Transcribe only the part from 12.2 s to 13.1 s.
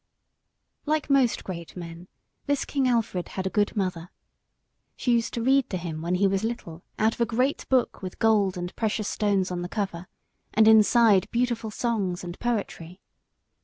and poetry.